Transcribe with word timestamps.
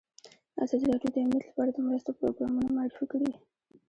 ازادي 0.63 0.85
راډیو 0.91 1.09
د 1.13 1.17
امنیت 1.23 1.43
لپاره 1.49 1.69
د 1.73 1.77
مرستو 1.87 2.17
پروګرامونه 2.19 2.67
معرفي 2.75 3.05
کړي. 3.11 3.29